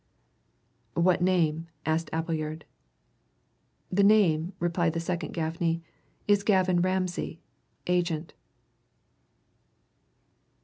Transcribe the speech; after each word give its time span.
"What 0.95 1.21
name?" 1.21 1.67
asked 1.85 2.09
Appleyard. 2.11 2.65
"The 3.91 4.01
name," 4.03 4.53
replied 4.57 4.93
the 4.93 4.99
second 4.99 5.31
Gaffney, 5.35 5.83
"is 6.27 6.41
Gavin 6.41 6.81
Ramsay 6.81 7.39
Agent." 7.85 8.33